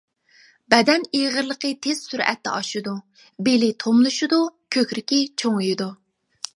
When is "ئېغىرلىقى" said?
1.17-1.71